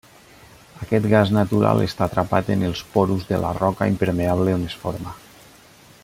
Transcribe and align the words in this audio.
Aquest 0.85 1.03
gas 1.11 1.33
natural 1.37 1.83
està 1.87 2.07
atrapat 2.07 2.49
en 2.55 2.65
els 2.69 2.81
porus 2.95 3.29
de 3.33 3.41
la 3.47 3.51
roca 3.61 3.89
impermeable 3.95 4.59
on 4.61 4.69
es 4.71 4.79
forma. 4.85 5.17